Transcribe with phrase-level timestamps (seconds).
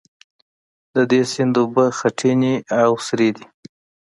[0.95, 3.45] د دې سیند اوبه خټینې او سرې دي.